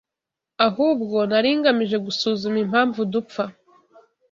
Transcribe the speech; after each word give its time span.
Ahubwo 0.67 1.17
nari 1.29 1.49
ngamije 1.59 1.97
gusuzuma 2.05 2.57
impamvu 2.65 2.99
dupfa 3.13 3.43